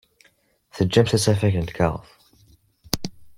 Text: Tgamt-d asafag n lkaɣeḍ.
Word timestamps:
Tgamt-d 0.75 1.17
asafag 1.17 1.55
n 1.59 1.65
lkaɣeḍ. 1.69 2.07